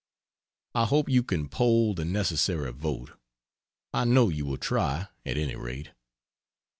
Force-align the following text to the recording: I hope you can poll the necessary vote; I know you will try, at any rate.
I 0.73 0.85
hope 0.85 1.09
you 1.09 1.21
can 1.21 1.47
poll 1.47 1.93
the 1.93 2.05
necessary 2.05 2.71
vote; 2.73 3.11
I 3.93 4.03
know 4.03 4.29
you 4.29 4.47
will 4.47 4.57
try, 4.57 5.09
at 5.27 5.37
any 5.37 5.55
rate. 5.55 5.91